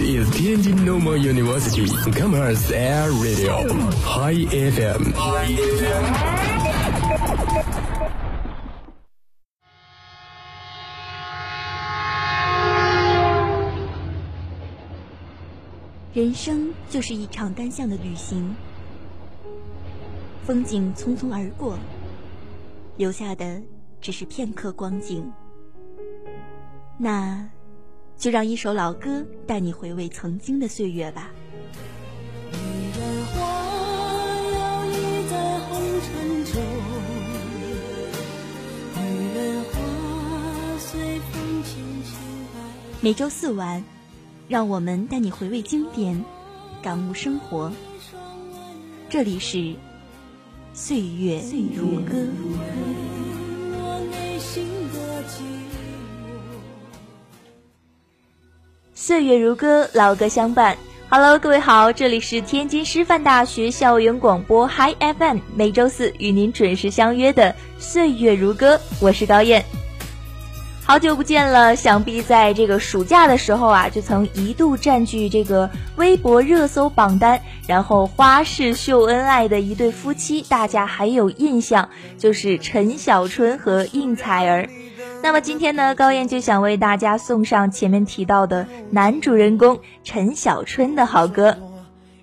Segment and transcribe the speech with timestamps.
[0.00, 3.68] is Tianjin Normal University Commerce Air Radio
[4.02, 5.12] High FM。
[16.12, 18.54] 人生就是一场单向的旅行，
[20.44, 21.78] 风景匆匆而过，
[22.96, 23.62] 留下的
[24.00, 25.30] 只是片刻光景。
[26.98, 27.48] 那，
[28.20, 31.30] 就让一首老歌带你回味曾经的岁月吧。
[43.00, 43.82] 每周四晚，
[44.46, 46.22] 让我们带你回味经典，
[46.82, 47.72] 感悟生活。
[49.08, 49.74] 这里是
[50.74, 51.42] 岁月
[51.74, 52.26] 如歌。
[59.02, 60.76] 岁月如歌，老歌相伴。
[61.08, 69.64] Hello，各位好，这里是天津师范大学校园广播 Hi FM，每周四与您准时相约的岁月如歌，我是高燕。
[70.84, 81.88] 好久不见了，想必在这个暑假的时候啊，就曾一度占据这个微博热搜榜单，然后花式秀恩爱的一对夫妻，大家还有印象，
[82.18, 84.68] 就是陈小春和应采儿。
[85.22, 91.56] 那么今天呢，高燕就想为大家送上前面提到的男主人公陈小春的好歌。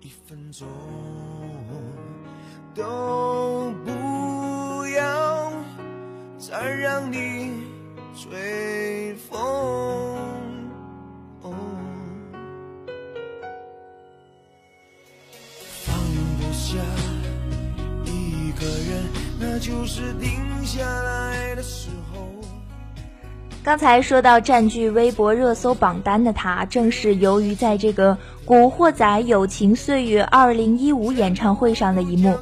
[0.00, 0.66] 一分钟
[2.74, 5.52] 都不要
[6.38, 7.52] 再让你
[8.16, 9.30] 吹风，
[15.84, 15.94] 放
[16.40, 16.78] 不下
[18.04, 19.04] 一个人，
[19.38, 22.07] 那就是定下来的时候。
[23.68, 28.14] 刚才说到占据微博热搜榜单的他，正是由于在这个
[28.46, 32.34] 《古惑仔友情岁月》二零一五演唱会上的一幕。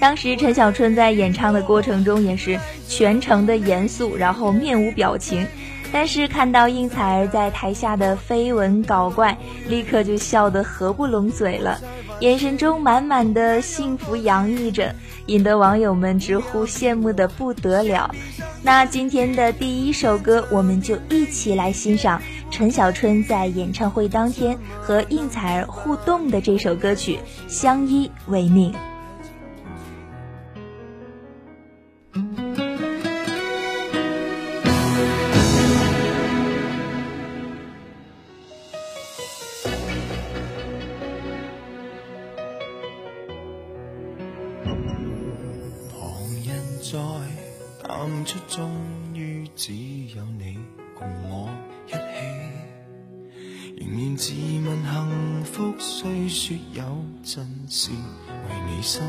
[0.00, 2.58] 当时陈小春在演唱的过程中也是
[2.88, 5.46] 全程的严肃，然后面无表情。
[5.94, 9.38] 但是看到应采儿在台下的绯闻搞怪，
[9.68, 11.78] 立刻就笑得合不拢嘴了，
[12.18, 14.92] 眼神中满满的幸福洋溢着，
[15.26, 18.12] 引得网友们直呼羡慕的不得了。
[18.60, 27.20] 那今天的第一首歌，我们就一起来欣赏陈小春在演唱会当天和应采儿互动的这首歌曲
[27.52, 28.72] 《相依为命》。
[58.48, 59.02] 为你生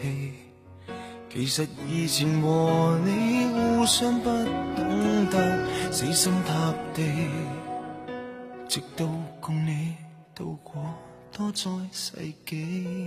[0.00, 0.34] 气。
[1.32, 4.28] 其实以前和你互相不
[4.76, 7.04] 懂得死心塌地，
[8.68, 9.06] 直到
[9.40, 9.94] 共你
[10.34, 10.82] 度过
[11.32, 13.06] 多载世纪。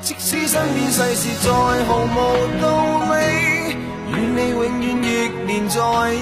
[0.00, 1.50] 即使身边世事再
[1.84, 2.16] 毫无
[2.62, 2.66] 道
[3.12, 3.76] 理。
[4.10, 5.06] 与你永远亦
[5.46, 5.76] 连在
[6.14, 6.16] 一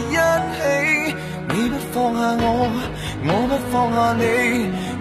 [0.56, 1.14] 起，
[1.50, 2.44] 你不放下我，
[3.22, 4.24] 我不放下你。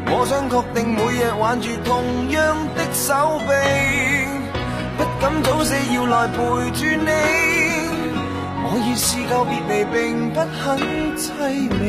[0.08, 3.50] 我想确定每日挽住同样的手臂，
[4.98, 6.38] 不敢早死要来陪
[6.72, 7.12] 住你。
[8.68, 10.78] 我已试够别离，并不很
[11.18, 11.24] 凄
[11.80, 11.82] 美，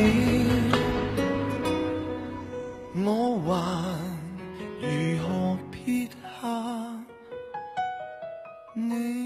[3.05, 3.09] 我
[3.55, 3.55] 还
[4.81, 4.87] 如
[5.23, 5.27] 何
[5.71, 6.49] 撇下
[8.75, 9.26] 你？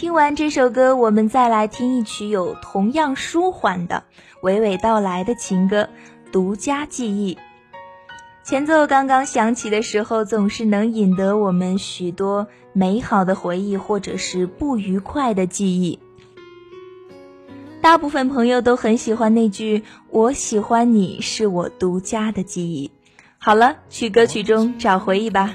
[0.00, 4.02] 听完这首歌，我们再来听一曲有同样舒缓的、
[4.42, 5.82] 娓娓道来的情歌
[6.32, 7.34] 《独家记忆》。
[8.42, 15.98] 前奏刚刚响起的时候，总是能引得我们许多美好的回忆，或者是不愉快的记忆。
[17.82, 22.90] 大部分朋友都很喜欢那句“我喜欢你是我独家的记忆”。
[23.36, 25.54] 好了，去歌曲中找回忆吧。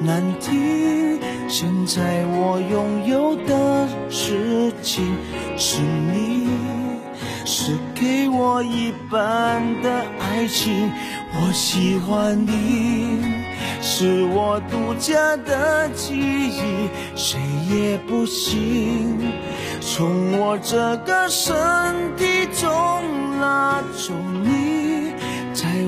[0.00, 1.18] 难听。
[1.48, 5.16] 现在我拥有的事情
[5.56, 6.48] 是你，
[7.44, 10.90] 是给我一半的爱情。
[11.32, 13.22] 我喜欢你，
[13.80, 17.38] 是我独家的记忆，谁
[17.70, 19.32] 也不行
[19.80, 21.54] 从我这个身
[22.16, 22.68] 体中
[23.40, 24.12] 拉走
[24.44, 24.87] 你。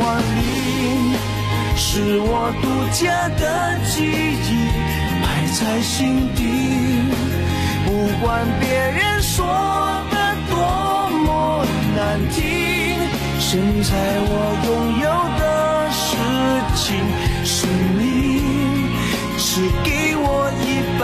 [0.00, 1.14] 欢你
[1.76, 4.50] 是我独家的记忆
[5.22, 6.40] 摆在心底
[7.86, 9.46] 不管别人说
[10.10, 10.16] 的
[10.48, 10.56] 多
[11.24, 11.64] 么
[11.96, 12.40] 难听。
[13.38, 13.90] 现在
[14.22, 14.32] 我
[14.66, 14.68] 拥
[15.00, 15.42] 有的
[15.90, 16.06] 事
[16.76, 16.86] 情
[17.44, 17.66] 是
[17.98, 18.00] 你
[19.36, 21.02] 是给我一半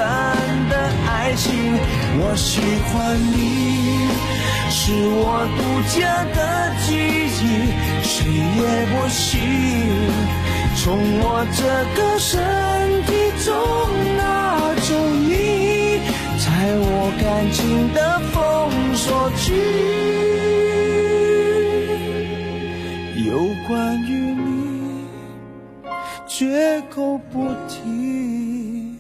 [0.71, 0.75] 的
[1.11, 1.53] 爱情
[2.21, 4.26] 我喜欢你。
[4.69, 5.61] 是我独
[5.99, 6.39] 家的
[6.87, 7.45] 记忆，
[8.03, 9.25] 谁也不行。
[10.77, 10.85] 从
[11.21, 11.61] 我这
[11.97, 12.33] 个身
[13.05, 13.11] 体
[13.45, 13.47] 中
[14.17, 14.21] 拿
[14.83, 15.31] 走你，
[16.39, 16.47] 在
[16.79, 17.59] 我感情
[17.93, 17.99] 的
[18.33, 18.35] 封
[18.95, 19.05] 锁
[19.37, 19.45] 区。
[23.25, 23.31] 有
[23.67, 24.47] 关于你，
[26.29, 28.99] 绝口不提，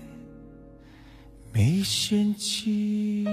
[1.52, 3.24] 没限期。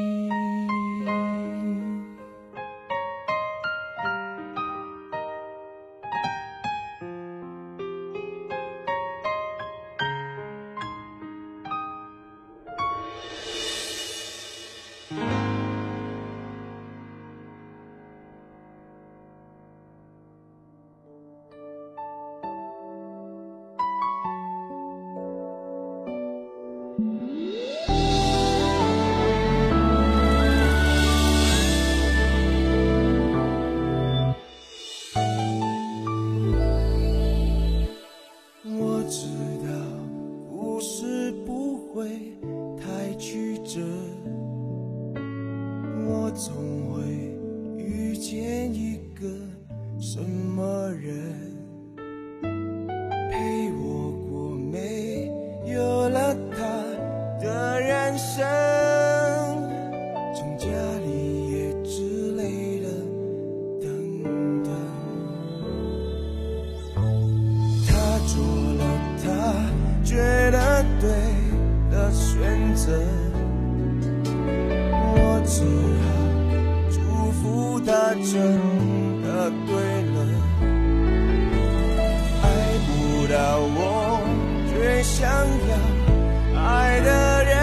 [85.23, 87.57] 想要爱的人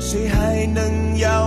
[0.00, 1.45] 谁还能要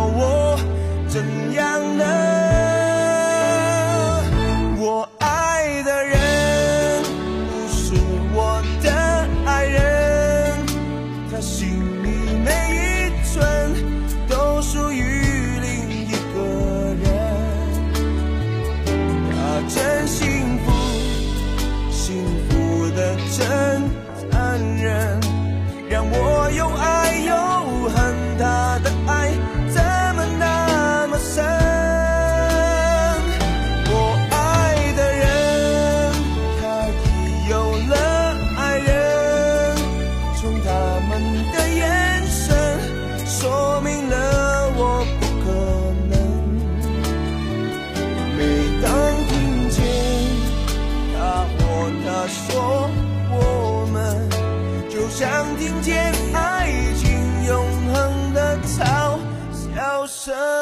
[55.69, 57.11] 听见爱情
[57.45, 59.19] 永恒的嘲
[59.53, 60.58] 笑声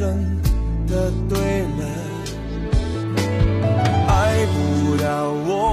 [0.00, 0.08] 真
[0.86, 1.84] 的对了。
[4.08, 5.69] 爱不了我。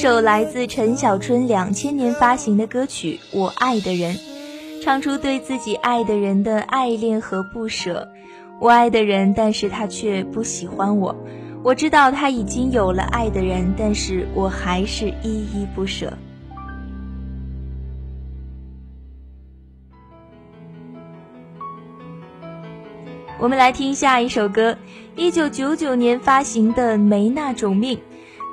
[0.00, 4.14] 首来自陈小春两千年发行的歌曲《我爱的人》，
[4.82, 8.08] 唱出对自己爱的人的爱恋和不舍。
[8.58, 11.14] 我爱的人，但是他却不喜欢我。
[11.62, 16.10] 我知道他已经有了爱的人，但是我还是依依不舍。
[23.38, 24.74] 我们来听下一首歌，
[25.14, 27.98] 一九九九年发行的《没那种命》，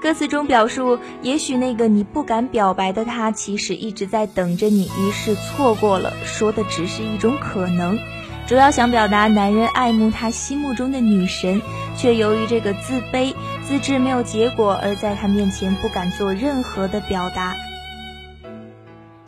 [0.02, 7.98] 歌词中表述，也许那个你不敢表白的他，其实一直在等着你，于是错过了，说的只是一种可能。
[8.48, 11.62] 主要想表达男人爱慕他心目中的女神，
[11.98, 13.34] 却由于这个自卑、
[13.68, 17.56] 自知没有结果，而在他面前不敢做任何的表达。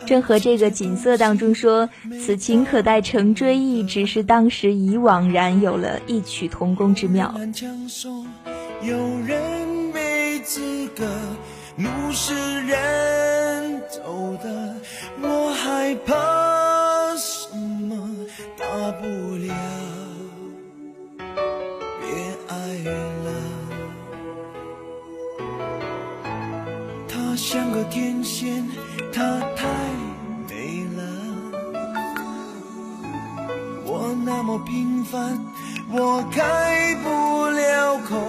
[0.05, 1.89] 正和这个景色当中说
[2.23, 7.35] ：“此情可待成追忆，只是当时已惘然，有了异曲同工之妙。”
[8.81, 8.97] 有
[9.27, 9.78] 人
[10.49, 11.05] 资格
[11.75, 12.33] 怒视
[12.65, 14.75] 人走的，
[15.21, 17.95] 我害怕什么。
[18.57, 19.53] 大不了，
[22.01, 22.09] 别
[22.47, 22.55] 爱
[23.25, 23.29] 了。
[27.07, 28.67] 她像个天仙，
[29.13, 29.67] 她太
[30.49, 30.99] 美了。
[33.85, 35.39] 我那么平凡，
[35.91, 38.19] 我开不了口，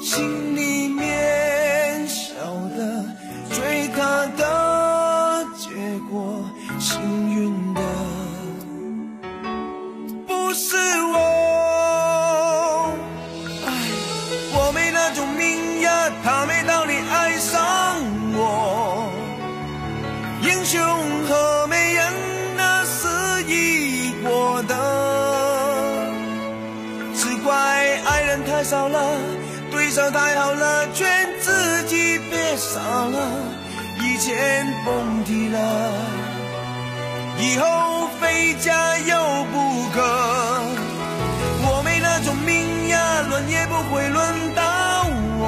[0.00, 2.34] 心里面晓
[2.76, 3.04] 得
[3.50, 5.68] 追她的结
[6.10, 6.44] 果，
[6.78, 7.00] 幸
[7.30, 7.80] 运的
[10.26, 10.36] 不。
[10.60, 10.76] 是
[11.12, 11.16] 我，
[13.64, 13.68] 唉，
[14.52, 18.02] 我没那种命呀，他没道理爱上
[18.34, 19.08] 我。
[20.42, 20.80] 英雄
[21.28, 22.12] 和美人
[22.56, 23.06] 那是
[23.46, 24.74] 一过的，
[27.14, 29.16] 只怪爱人太少了，
[29.98, 31.08] 手太好了，劝
[31.40, 33.18] 自己别傻了，
[34.00, 35.58] 以前甭提了，
[37.40, 39.16] 以后非加油
[39.52, 40.00] 不可。
[41.64, 44.62] 我没那种命呀轮也不会轮到
[45.40, 45.42] 我，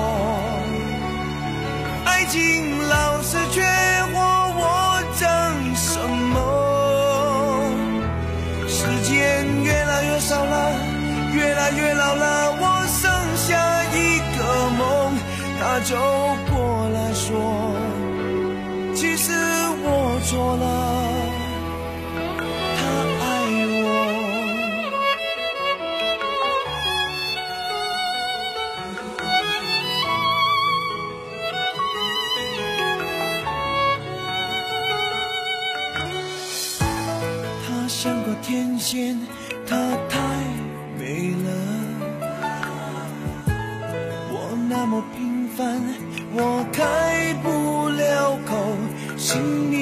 [2.04, 3.62] 爱情老是缺
[4.12, 4.18] 货，
[4.58, 5.96] 我争什
[6.34, 6.36] 么？
[8.66, 10.72] 时间越来越少了，
[11.34, 12.49] 越来越老了，
[15.80, 17.74] 他就过来说，
[18.94, 19.32] 其实
[19.82, 20.79] 我错了。
[49.30, 49.79] 心里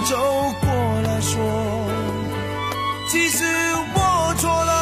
[0.00, 0.16] 走
[0.60, 0.68] 过
[1.02, 1.38] 来说，
[3.08, 3.44] 其实
[3.94, 4.75] 我错了。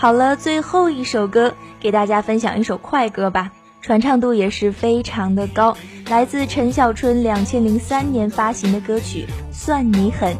[0.00, 5.76] 好了，最后一首歌给大家分享一首快歌吧，传唱度也是非常的高，
[6.08, 10.34] 来自陈小春两千零三年发行的歌曲《算你狠》。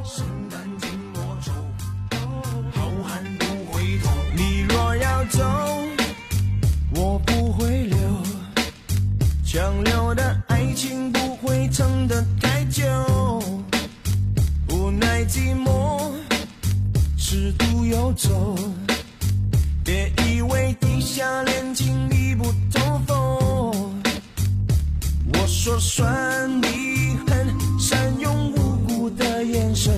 [25.62, 29.92] 说算你狠，善用无辜的眼神，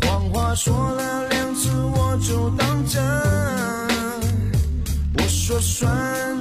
[0.00, 2.98] 谎话说了两次我就当真。
[5.18, 6.31] 我说算。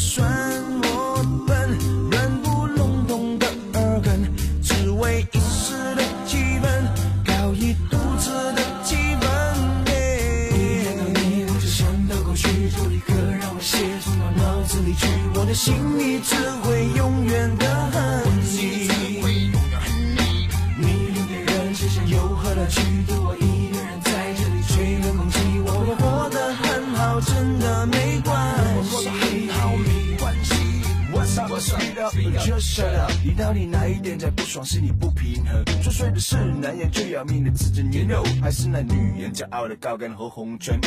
[0.00, 0.29] 你
[37.20, 40.80] 要命的自尊年肉，还是那女人骄傲的高跟和红唇？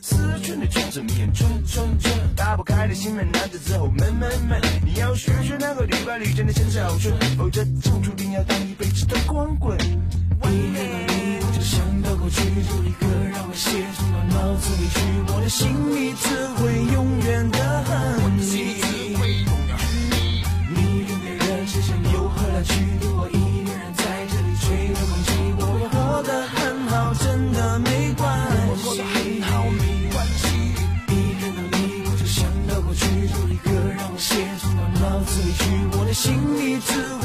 [0.00, 4.58] 思春的圈子面，春春春，打不开的心门，男子之后闷闷闷。
[4.82, 9.78] 你要学学那个屡败屡战的陈小春，否则注定要当一辈子的光棍。
[9.78, 9.84] 一
[10.40, 10.50] 看到
[11.12, 15.00] 你，我就想到过去，有一个让我写进了脑子里去，
[15.34, 19.03] 我的心里只会永远的恨你。
[35.54, 35.64] 许
[35.98, 37.23] 我的心里只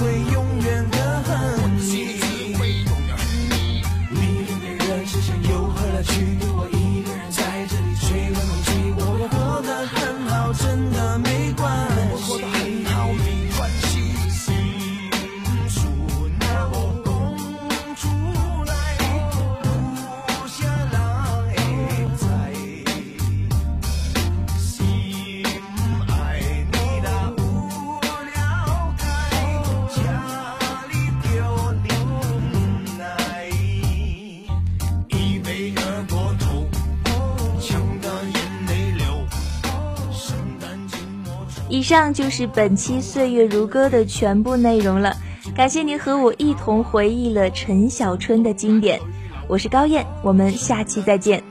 [41.90, 45.18] 上就是本期《岁月如歌》的全部内容了，
[45.56, 49.00] 感谢您和我一同回忆了陈小春的经典。
[49.48, 51.44] 我是高燕，我们下期再见。